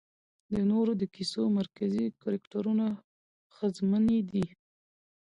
د 0.51 0.53
نورو 0.69 0.91
د 1.01 1.03
کيسو 1.15 1.41
مرکزي 1.57 2.05
کرکټرونه 2.21 2.85
ښځمنې 3.55 4.19
دي 4.31 4.45